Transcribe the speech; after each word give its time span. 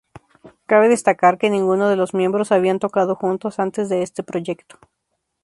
Cabe 0.69 0.89
destacar 0.89 1.37
que 1.37 1.51
ninguno 1.51 1.87
de 1.87 1.95
los 1.95 2.15
miembros 2.15 2.51
habían 2.51 2.79
tocado 2.79 3.13
juntos 3.13 3.59
antes 3.59 3.87
de 3.87 4.01
este 4.01 4.23
proyecto. 4.23 4.79